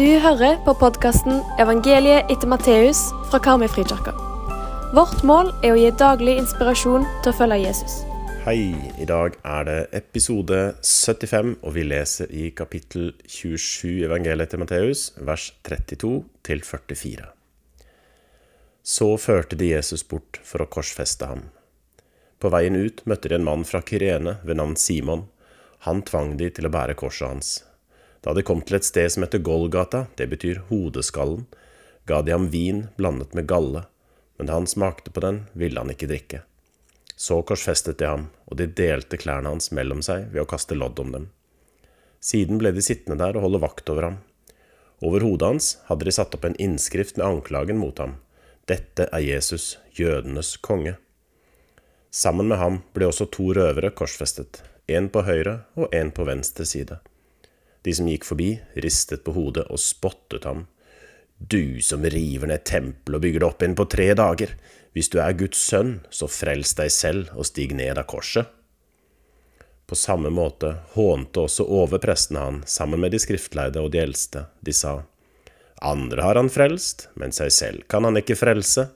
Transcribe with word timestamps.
Du 0.00 0.06
hører 0.18 0.54
på 0.64 0.72
podkasten 0.80 1.42
'Evangeliet 1.60 2.30
etter 2.32 2.48
Matteus' 2.48 3.02
fra 3.28 3.38
Karmøy-frikirka. 3.44 4.14
Vårt 4.96 5.20
mål 5.28 5.50
er 5.60 5.74
å 5.74 5.76
gi 5.76 5.90
daglig 5.92 6.38
inspirasjon 6.40 7.04
til 7.20 7.28
å 7.28 7.36
følge 7.36 7.58
Jesus. 7.66 7.98
Hei, 8.46 8.72
i 8.96 9.04
dag 9.04 9.36
er 9.44 9.68
det 9.68 9.76
episode 10.00 10.62
75, 10.80 11.52
og 11.60 11.76
vi 11.76 11.84
leser 11.84 12.32
i 12.32 12.48
kapittel 12.48 13.12
27 13.28 13.98
i 13.98 14.08
evangeliet 14.08 14.48
etter 14.48 14.64
Matteus, 14.64 15.12
vers 15.20 15.52
32 15.68 16.24
til 16.48 16.64
44. 16.64 17.28
Så 18.82 19.12
førte 19.20 19.56
de 19.56 19.74
Jesus 19.76 20.02
bort 20.02 20.40
for 20.42 20.64
å 20.64 20.70
korsfeste 20.78 21.28
ham. 21.28 21.50
På 22.40 22.48
veien 22.48 22.72
ut 22.86 23.04
møtte 23.04 23.28
de 23.28 23.36
en 23.36 23.44
mann 23.44 23.68
fra 23.68 23.84
Kyrene 23.84 24.38
ved 24.44 24.56
navn 24.56 24.76
Simon. 24.80 25.28
Han 25.84 26.00
tvang 26.00 26.38
de 26.38 26.48
til 26.48 26.64
å 26.64 26.72
bære 26.72 26.96
korset 26.96 27.28
hans. 27.28 27.58
Da 28.20 28.34
de 28.36 28.44
kom 28.44 28.60
til 28.62 28.76
et 28.76 28.84
sted 28.84 29.08
som 29.12 29.24
heter 29.24 29.42
Golgata, 29.44 30.06
det 30.16 30.28
betyr 30.32 30.62
hodeskallen, 30.68 31.46
ga 32.04 32.20
de 32.22 32.34
ham 32.34 32.50
vin 32.52 32.86
blandet 32.96 33.34
med 33.34 33.48
galle, 33.48 33.86
men 34.36 34.48
da 34.48 34.56
han 34.58 34.68
smakte 34.68 35.12
på 35.12 35.22
den, 35.24 35.44
ville 35.52 35.80
han 35.80 35.92
ikke 35.92 36.08
drikke. 36.10 36.42
Så 37.16 37.42
korsfestet 37.44 37.98
de 38.00 38.08
ham, 38.08 38.28
og 38.48 38.56
de 38.60 38.66
delte 38.66 39.18
klærne 39.20 39.52
hans 39.52 39.70
mellom 39.76 40.00
seg 40.04 40.30
ved 40.32 40.44
å 40.44 40.48
kaste 40.48 40.76
lodd 40.76 41.00
om 41.02 41.12
dem. 41.12 41.28
Siden 42.20 42.60
ble 42.60 42.72
de 42.76 42.84
sittende 42.84 43.20
der 43.20 43.36
og 43.36 43.46
holde 43.46 43.60
vakt 43.64 43.92
over 43.92 44.08
ham. 44.08 44.18
Over 45.04 45.24
hodet 45.24 45.48
hans 45.48 45.68
hadde 45.88 46.08
de 46.08 46.12
satt 46.12 46.36
opp 46.36 46.44
en 46.44 46.56
innskrift 46.60 47.16
med 47.16 47.26
anklagen 47.26 47.80
mot 47.80 48.00
ham. 48.00 48.18
Dette 48.68 49.08
er 49.08 49.24
Jesus, 49.24 49.78
jødenes 49.96 50.54
konge. 50.60 50.96
Sammen 52.10 52.50
med 52.50 52.60
ham 52.60 52.80
ble 52.96 53.08
også 53.08 53.28
to 53.32 53.52
røvere 53.56 53.92
korsfestet, 53.96 54.60
en 54.88 55.08
på 55.12 55.24
høyre 55.24 55.62
og 55.76 55.94
en 55.96 56.12
på 56.12 56.26
venstre 56.28 56.66
side. 56.68 57.00
De 57.86 57.94
som 57.96 58.08
gikk 58.08 58.26
forbi, 58.28 58.50
ristet 58.84 59.24
på 59.24 59.34
hodet 59.36 59.66
og 59.72 59.80
spottet 59.80 60.44
ham. 60.44 60.66
Du 61.40 61.80
som 61.80 62.04
river 62.04 62.50
ned 62.50 62.64
tempelet 62.68 63.16
og 63.16 63.24
bygger 63.24 63.40
det 63.40 63.48
opp 63.48 63.62
igjen 63.62 63.76
på 63.78 63.88
tre 63.88 64.08
dager. 64.18 64.54
Hvis 64.92 65.08
du 65.08 65.20
er 65.22 65.36
Guds 65.38 65.60
sønn, 65.62 66.00
så 66.12 66.28
frels 66.28 66.74
deg 66.76 66.92
selv 66.92 67.30
og 67.36 67.48
stig 67.48 67.72
ned 67.76 67.96
av 67.96 68.08
korset. 68.10 68.50
På 69.90 69.96
samme 69.98 70.30
måte 70.30 70.76
hånte 70.92 71.46
også 71.48 71.64
overprestene 71.66 72.42
han 72.44 72.60
sammen 72.68 73.00
med 73.02 73.10
de 73.14 73.18
skriftleide 73.22 73.80
og 73.82 73.90
de 73.94 74.02
eldste. 74.04 74.44
De 74.62 74.74
sa, 74.76 75.00
Andre 75.82 76.22
har 76.22 76.36
han 76.36 76.52
frelst, 76.52 77.08
men 77.16 77.32
seg 77.32 77.50
selv 77.56 77.86
kan 77.90 78.04
han 78.04 78.20
ikke 78.20 78.36
frelse. 78.38 78.90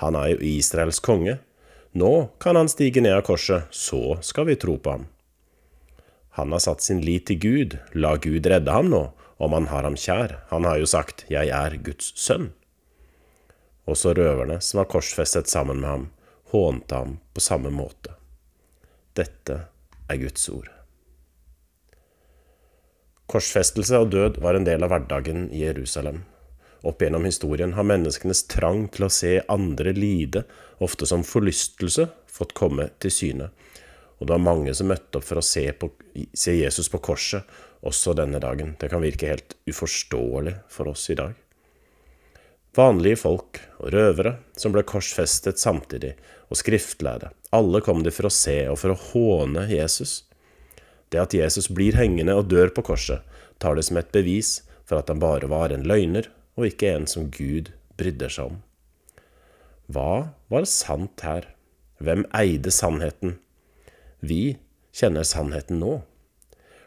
Han 0.00 0.16
er 0.16 0.32
jo 0.32 0.40
Israels 0.56 0.98
konge. 1.04 1.36
Nå 1.92 2.30
kan 2.40 2.56
han 2.56 2.70
stige 2.72 3.02
ned 3.04 3.18
av 3.18 3.26
korset, 3.28 3.68
så 3.70 4.16
skal 4.24 4.48
vi 4.48 4.56
tro 4.58 4.78
på 4.80 4.96
ham. 4.96 5.04
Han 6.40 6.52
har 6.56 6.62
satt 6.64 6.80
sin 6.80 7.02
lit 7.04 7.26
til 7.28 7.36
Gud, 7.36 7.74
la 7.92 8.14
Gud 8.16 8.46
redde 8.48 8.72
ham 8.72 8.88
nå, 8.88 9.02
om 9.36 9.52
han 9.52 9.66
har 9.68 9.84
ham 9.84 9.96
kjær. 10.00 10.38
Han 10.48 10.64
har 10.64 10.78
jo 10.80 10.88
sagt, 10.88 11.26
Jeg 11.28 11.52
er 11.52 11.76
Guds 11.84 12.14
sønn. 12.16 12.54
Også 13.84 14.14
røverne, 14.16 14.56
som 14.64 14.80
var 14.80 14.88
korsfestet 14.88 15.52
sammen 15.52 15.82
med 15.82 15.90
ham, 15.90 16.08
hånte 16.54 16.96
ham 16.96 17.18
på 17.36 17.44
samme 17.44 17.68
måte. 17.74 18.16
Dette 19.12 19.58
er 20.08 20.20
Guds 20.22 20.48
ord. 20.48 20.70
Korsfestelse 23.28 24.00
og 24.00 24.08
død 24.16 24.40
var 24.40 24.56
en 24.56 24.64
del 24.64 24.80
av 24.82 24.94
hverdagen 24.94 25.50
i 25.52 25.60
Jerusalem. 25.66 26.24
Opp 26.80 27.04
gjennom 27.04 27.28
historien 27.28 27.76
har 27.76 27.84
menneskenes 27.84 28.46
trang 28.48 28.86
til 28.88 29.04
å 29.06 29.12
se 29.12 29.36
andre 29.52 29.92
lide, 29.92 30.46
ofte 30.80 31.04
som 31.04 31.26
forlystelse, 31.26 32.08
fått 32.24 32.56
komme 32.56 32.88
til 33.04 33.12
syne. 33.12 33.50
Og 34.20 34.28
det 34.28 34.36
var 34.36 34.44
mange 34.44 34.74
som 34.76 34.90
møtte 34.90 35.18
opp 35.18 35.24
for 35.24 35.40
å 35.40 35.44
se, 35.44 35.64
på, 35.72 35.88
se, 36.36 36.52
Jesus 36.58 36.90
på 36.92 37.00
korset 37.02 37.48
også 37.86 38.12
denne 38.18 38.40
dagen. 38.42 38.74
Det 38.80 38.90
kan 38.92 39.00
virke 39.00 39.30
helt 39.30 39.56
uforståelig 39.70 40.58
for 40.68 40.92
oss 40.92 41.06
i 41.10 41.16
dag. 41.16 41.32
Vanlige 42.76 43.18
folk 43.22 43.62
og 43.80 43.88
røvere 43.96 44.36
som 44.60 44.74
ble 44.74 44.84
korsfestet 44.86 45.58
samtidig, 45.58 46.12
og 46.50 46.58
skriftlærde. 46.60 47.32
Alle 47.56 47.80
kom 47.82 48.04
de 48.04 48.12
for 48.14 48.28
å 48.28 48.34
se 48.34 48.60
og 48.70 48.78
for 48.78 48.92
å 48.92 49.00
håne 49.10 49.64
Jesus. 49.72 50.20
Det 51.10 51.18
at 51.18 51.34
Jesus 51.34 51.70
blir 51.72 51.96
hengende 51.98 52.36
og 52.38 52.50
dør 52.52 52.70
på 52.74 52.84
korset, 52.92 53.24
tar 53.58 53.74
det 53.78 53.88
som 53.88 53.98
et 53.98 54.12
bevis 54.14 54.60
for 54.86 55.00
at 55.00 55.10
han 55.10 55.22
bare 55.22 55.48
var 55.50 55.72
en 55.74 55.86
løgner, 55.86 56.28
og 56.58 56.68
ikke 56.68 56.92
en 56.92 57.06
som 57.10 57.30
Gud 57.32 57.72
brydde 57.98 58.28
seg 58.30 58.52
om. 58.52 58.60
Hva 59.90 60.34
var 60.52 60.66
sant 60.70 61.24
her? 61.26 61.48
Hvem 61.98 62.26
eide 62.36 62.70
sannheten? 62.74 63.38
Vi 64.20 64.58
kjenner 64.92 65.24
sannheten 65.24 65.80
nå. 65.80 66.02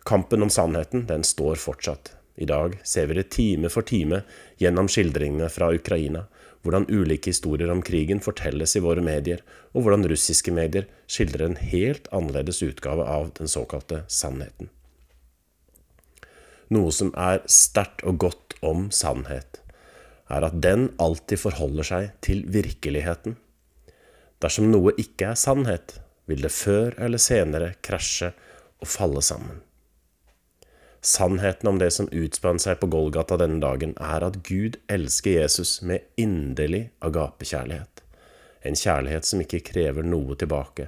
Kampen 0.05 0.43
om 0.43 0.49
sannheten, 0.49 1.07
den 1.07 1.23
står 1.23 1.55
fortsatt. 1.55 2.13
I 2.35 2.45
dag 2.45 2.79
ser 2.83 3.07
vi 3.07 3.17
det 3.17 3.29
time 3.33 3.69
for 3.69 3.85
time 3.85 4.23
gjennom 4.61 4.89
skildringene 4.89 5.49
fra 5.53 5.69
Ukraina, 5.73 6.25
hvordan 6.63 6.87
ulike 6.89 7.29
historier 7.29 7.69
om 7.71 7.81
krigen 7.85 8.21
fortelles 8.23 8.75
i 8.77 8.81
våre 8.83 9.03
medier, 9.05 9.41
og 9.73 9.85
hvordan 9.85 10.07
russiske 10.09 10.53
medier 10.53 10.87
skildrer 11.07 11.45
en 11.49 11.59
helt 11.59 12.07
annerledes 12.15 12.63
utgave 12.65 13.05
av 13.05 13.33
den 13.37 13.51
såkalte 13.51 14.03
sannheten. 14.07 14.69
Noe 16.73 16.93
som 16.95 17.11
er 17.19 17.43
sterkt 17.49 18.05
og 18.07 18.21
godt 18.23 18.57
om 18.65 18.87
sannhet, 18.93 19.59
er 20.31 20.45
at 20.47 20.61
den 20.63 20.87
alltid 21.01 21.41
forholder 21.41 21.85
seg 21.85 22.13
til 22.25 22.45
virkeligheten. 22.49 23.35
Dersom 24.41 24.71
noe 24.71 24.95
ikke 24.97 25.33
er 25.33 25.39
sannhet, 25.39 25.99
vil 26.29 26.43
det 26.45 26.53
før 26.55 26.95
eller 27.01 27.21
senere 27.21 27.73
krasje 27.83 28.31
og 28.81 28.89
falle 28.89 29.21
sammen. 29.23 29.61
Sannheten 31.03 31.67
om 31.67 31.79
det 31.81 31.91
som 31.91 32.07
utspant 32.15 32.63
seg 32.63 32.77
på 32.79 32.87
Golgata 32.87 33.35
denne 33.39 33.59
dagen, 33.59 33.91
er 33.99 34.23
at 34.23 34.39
Gud 34.47 34.77
elsker 34.87 35.41
Jesus 35.41 35.81
med 35.83 36.05
inderlig 36.15 36.85
agapekjærlighet. 37.03 38.03
En 38.63 38.79
kjærlighet 38.79 39.27
som 39.27 39.43
ikke 39.43 39.65
krever 39.67 40.07
noe 40.07 40.37
tilbake. 40.39 40.87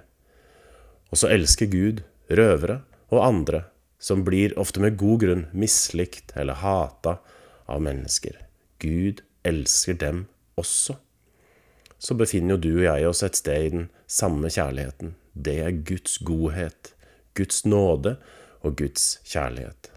Og 1.11 1.19
så 1.19 1.33
elsker 1.35 1.67
Gud 1.67 1.99
røvere 2.31 2.79
og 3.11 3.25
andre 3.25 3.65
som 3.99 4.23
blir 4.23 4.55
ofte 4.59 4.79
med 4.79 4.95
god 4.99 5.19
grunn 5.25 5.43
mislikt 5.51 6.31
eller 6.39 6.61
hata 6.63 7.17
av 7.67 7.83
mennesker. 7.83 8.39
Gud 8.79 9.19
elsker 9.43 9.99
dem 9.99 10.25
også. 10.55 10.95
Så 11.99 12.15
befinner 12.15 12.55
jo 12.55 12.63
du 12.63 12.71
og 12.77 12.85
jeg 12.87 13.07
oss 13.09 13.23
et 13.25 13.39
sted 13.39 13.67
i 13.67 13.73
den 13.73 13.87
samme 14.07 14.47
kjærligheten, 14.51 15.15
det 15.35 15.57
er 15.61 15.83
Guds 15.85 16.17
godhet, 16.23 16.93
Guds 17.35 17.65
nåde 17.65 18.15
og 18.63 18.77
Guds 18.79 19.19
kjærlighet. 19.27 19.91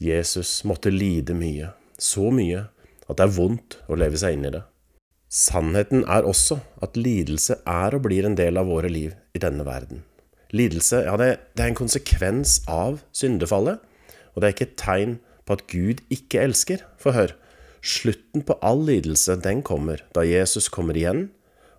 Jesus 0.00 0.64
måtte 0.68 0.92
lide 0.92 1.34
mye, 1.34 1.72
så 1.98 2.28
mye 2.34 2.66
at 3.08 3.18
det 3.18 3.24
er 3.24 3.36
vondt 3.36 3.78
å 3.88 3.96
leve 3.98 4.20
seg 4.20 4.36
inn 4.36 4.48
i 4.48 4.54
det. 4.54 4.64
Sannheten 5.34 6.04
er 6.06 6.26
også 6.28 6.60
at 6.84 6.98
lidelse 6.98 7.56
er 7.66 7.96
og 7.96 8.04
blir 8.06 8.26
en 8.28 8.36
del 8.38 8.60
av 8.60 8.68
våre 8.70 8.90
liv 8.92 9.16
i 9.34 9.42
denne 9.42 9.64
verden. 9.66 10.04
Lidelse 10.54 11.00
ja, 11.08 11.16
det, 11.18 11.30
er 11.58 11.70
en 11.70 11.78
konsekvens 11.78 12.60
av 12.70 13.00
syndefallet, 13.16 13.80
og 14.34 14.42
det 14.42 14.46
er 14.46 14.54
ikke 14.54 14.68
et 14.68 14.78
tegn 14.78 15.16
på 15.46 15.56
at 15.56 15.66
Gud 15.72 16.04
ikke 16.14 16.44
elsker. 16.44 16.84
For 17.00 17.16
hør, 17.16 17.34
slutten 17.82 18.44
på 18.46 18.58
all 18.62 18.84
lidelse, 18.86 19.40
den 19.42 19.64
kommer 19.66 20.04
da 20.14 20.22
Jesus 20.26 20.70
kommer 20.70 20.98
igjen 20.98 21.28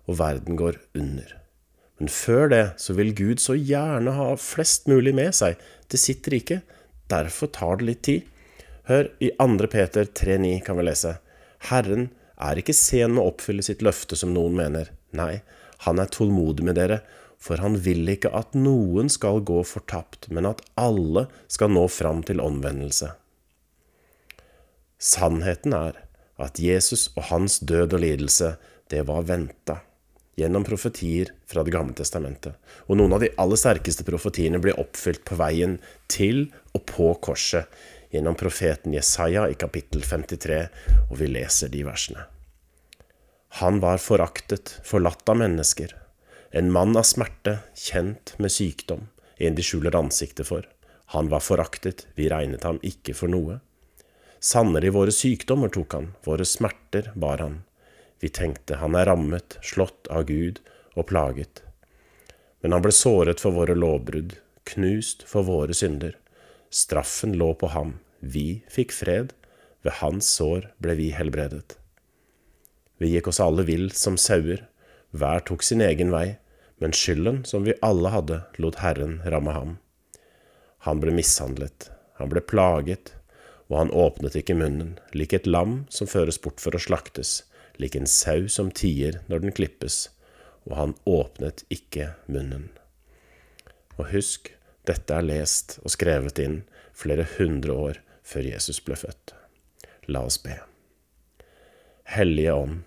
og 0.06 0.20
verden 0.20 0.58
går 0.60 0.78
under. 0.98 1.45
Men 1.96 2.12
før 2.12 2.50
det 2.52 2.64
så 2.80 2.96
vil 2.96 3.14
Gud 3.16 3.40
så 3.40 3.56
gjerne 3.56 4.12
ha 4.18 4.28
flest 4.40 4.88
mulig 4.90 5.14
med 5.16 5.32
seg 5.36 5.60
til 5.88 6.02
sitt 6.02 6.28
rike. 6.32 6.60
Derfor 7.08 7.48
tar 7.54 7.80
det 7.80 7.88
litt 7.88 8.02
tid. 8.08 8.26
Hør, 8.90 9.08
i 9.18 9.32
2. 9.38 9.68
Peter 9.72 10.04
3,9 10.04 10.58
kan 10.66 10.78
vi 10.78 10.86
lese. 10.86 11.16
Herren 11.70 12.10
er 12.36 12.60
ikke 12.60 12.76
sen 12.76 13.16
med 13.16 13.24
å 13.24 13.30
oppfylle 13.32 13.64
sitt 13.64 13.82
løfte, 13.82 14.18
som 14.18 14.34
noen 14.34 14.58
mener. 14.58 14.92
Nei, 15.16 15.40
han 15.88 16.02
er 16.02 16.12
tålmodig 16.12 16.66
med 16.68 16.76
dere, 16.78 17.00
for 17.40 17.60
han 17.64 17.80
vil 17.82 18.04
ikke 18.12 18.32
at 18.36 18.54
noen 18.58 19.08
skal 19.12 19.40
gå 19.48 19.62
fortapt, 19.66 20.28
men 20.28 20.48
at 20.52 20.62
alle 20.78 21.26
skal 21.52 21.72
nå 21.72 21.86
fram 21.92 22.22
til 22.28 22.44
omvendelse. 22.44 23.14
Sannheten 25.00 25.74
er 25.76 25.98
at 26.40 26.60
Jesus 26.60 27.08
og 27.16 27.28
hans 27.32 27.58
død 27.64 27.96
og 27.96 28.04
lidelse, 28.04 28.56
det 28.92 29.02
var 29.08 29.26
venta 29.28 29.80
gjennom 30.36 30.64
profetier 30.64 31.32
fra 31.46 31.64
Det 31.64 31.72
gamle 31.72 31.96
testamentet. 31.96 32.54
Og 32.86 32.98
noen 33.00 33.16
av 33.16 33.24
de 33.24 33.32
aller 33.40 33.60
sterkeste 33.60 34.04
profetiene 34.04 34.60
blir 34.60 34.78
oppfylt 34.80 35.24
på 35.24 35.38
veien 35.40 35.78
til 36.12 36.46
og 36.76 36.84
på 36.90 37.12
korset 37.24 37.72
gjennom 38.12 38.36
profeten 38.38 38.94
Jesaja 38.94 39.48
i 39.50 39.56
kapittel 39.58 40.04
53, 40.04 40.62
og 41.10 41.16
vi 41.20 41.30
leser 41.32 41.72
de 41.72 41.82
versene. 41.86 42.26
Han 43.60 43.80
var 43.80 44.02
foraktet, 44.02 44.76
forlatt 44.84 45.28
av 45.32 45.40
mennesker, 45.40 45.94
en 46.52 46.72
mann 46.72 46.96
av 46.96 47.06
smerte, 47.08 47.58
kjent 47.74 48.34
med 48.38 48.52
sykdom, 48.52 49.08
en 49.38 49.56
de 49.56 49.64
skjuler 49.64 49.96
ansiktet 49.96 50.48
for. 50.48 50.66
Han 51.14 51.30
var 51.32 51.44
foraktet, 51.44 52.06
vi 52.14 52.28
regnet 52.28 52.64
ham 52.66 52.80
ikke 52.84 53.14
for 53.16 53.32
noe. 53.32 53.60
Sannelig 54.40 54.92
våre 54.94 55.14
sykdommer 55.14 55.72
tok 55.72 55.96
han, 55.96 56.12
våre 56.24 56.44
smerter 56.44 57.12
bar 57.16 57.42
han. 57.42 57.62
Vi 58.20 58.28
tenkte 58.32 58.80
han 58.80 58.96
er 58.96 59.08
rammet, 59.10 59.58
slått 59.62 60.08
av 60.08 60.26
Gud 60.30 60.60
og 60.94 61.08
plaget. 61.10 61.62
Men 62.62 62.72
han 62.72 62.84
ble 62.84 62.94
såret 62.94 63.42
for 63.42 63.54
våre 63.56 63.76
lovbrudd, 63.76 64.38
knust 64.66 65.26
for 65.28 65.46
våre 65.46 65.76
synder. 65.76 66.16
Straffen 66.72 67.36
lå 67.38 67.52
på 67.54 67.70
ham, 67.74 67.98
vi 68.20 68.62
fikk 68.72 68.94
fred, 68.96 69.34
ved 69.84 70.00
hans 70.00 70.28
sår 70.38 70.70
ble 70.82 70.96
vi 70.98 71.10
helbredet. 71.14 71.76
Vi 72.98 73.12
gikk 73.12 73.28
oss 73.28 73.42
alle 73.44 73.66
vill 73.68 73.90
som 73.92 74.16
sauer, 74.18 74.64
hver 75.12 75.44
tok 75.46 75.62
sin 75.62 75.84
egen 75.84 76.10
vei, 76.10 76.38
men 76.80 76.96
skylden 76.96 77.44
som 77.48 77.64
vi 77.64 77.76
alle 77.84 78.10
hadde, 78.12 78.40
lot 78.60 78.80
Herren 78.80 79.20
ramme 79.24 79.52
ham. 79.52 79.76
Han 80.88 81.00
ble 81.00 81.12
mishandlet, 81.14 81.90
han 82.18 82.32
ble 82.32 82.40
plaget, 82.40 83.12
og 83.68 83.78
han 83.80 83.92
åpnet 83.92 84.36
ikke 84.38 84.56
munnen, 84.56 84.96
lik 85.12 85.34
et 85.36 85.48
lam 85.48 85.84
som 85.92 86.08
føres 86.08 86.38
bort 86.42 86.62
for 86.62 86.76
å 86.76 86.80
slaktes, 86.80 87.42
lik 87.82 87.96
en 87.98 88.08
sau 88.10 88.48
som 88.52 88.70
tier 88.70 89.20
når 89.30 89.44
den 89.44 89.56
klippes, 89.56 90.08
og 90.66 90.76
han 90.80 90.94
åpnet 91.04 91.64
ikke 91.72 92.12
munnen. 92.26 92.68
Og 93.96 94.10
husk, 94.12 94.52
dette 94.86 95.14
er 95.14 95.26
lest 95.26 95.78
og 95.82 95.92
skrevet 95.94 96.38
inn 96.42 96.60
flere 96.96 97.26
hundre 97.36 97.74
år 97.74 98.00
før 98.26 98.48
Jesus 98.50 98.80
ble 98.84 98.98
født. 98.98 99.34
La 100.10 100.22
oss 100.26 100.38
be. 100.42 100.58
Hellige 102.06 102.54
Ånd, 102.54 102.82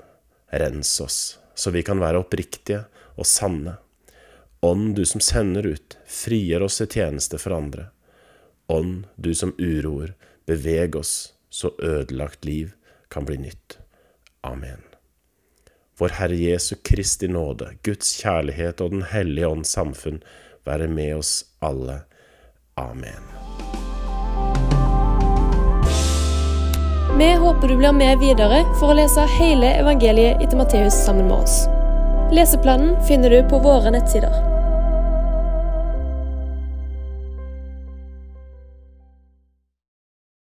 rens 0.52 0.94
oss, 1.04 1.20
så 1.56 1.74
vi 1.76 1.84
kan 1.84 2.00
være 2.00 2.22
oppriktige 2.24 2.86
og 3.20 3.28
sanne. 3.28 3.76
Ånd, 4.64 4.94
du 4.96 5.06
som 5.08 5.24
sender 5.24 5.68
ut, 5.68 5.98
frigjør 6.08 6.68
oss 6.68 6.80
til 6.82 6.92
tjeneste 7.00 7.40
for 7.40 7.56
andre. 7.56 7.90
Ånd, 8.72 9.06
du 9.16 9.34
som 9.36 9.56
uroer, 9.60 10.14
beveg 10.48 10.96
oss, 11.00 11.34
så 11.50 11.72
ødelagt 11.84 12.46
liv 12.48 12.74
kan 13.10 13.28
bli 13.28 13.40
nytt. 13.42 13.79
Amen. 14.42 14.82
Vår 15.98 16.10
Herre 16.10 16.36
Jesu 16.36 16.76
Kristi 16.84 17.28
nåde, 17.28 17.74
Guds 17.84 18.22
kjærlighet 18.22 18.82
og 18.82 18.92
Den 18.92 19.04
hellige 19.04 19.48
ånds 19.48 19.74
samfunn 19.76 20.22
være 20.66 20.88
med 20.88 21.16
oss 21.16 21.46
alle. 21.60 22.02
Amen. 22.80 23.26
Vi 27.20 27.34
håper 27.36 27.68
du 27.68 27.76
blir 27.78 27.92
med 27.92 28.20
videre 28.20 28.62
for 28.80 28.94
å 28.94 28.96
lese 28.96 29.26
hele 29.36 29.74
evangeliet 29.82 30.40
etter 30.40 30.62
Matteus 30.62 30.96
sammen 31.04 31.28
med 31.28 31.42
oss. 31.42 31.66
Leseplanen 32.32 32.96
finner 33.10 33.34
du 33.34 33.42
på 33.50 33.60
våre 33.60 33.92
nettsider. 33.92 34.59